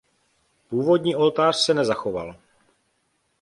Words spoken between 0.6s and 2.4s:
Původní oltář se nezachoval.